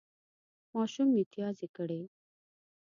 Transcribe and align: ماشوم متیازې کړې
ماشوم 0.75 1.07
متیازې 1.15 1.65
کړې 1.75 2.01